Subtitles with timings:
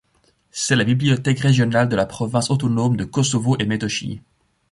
[0.49, 4.19] C'est la bibliothèque régionale de la province autonome de Kosovo-et-Métochie.